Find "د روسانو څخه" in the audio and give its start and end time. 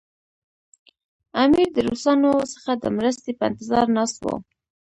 1.73-2.71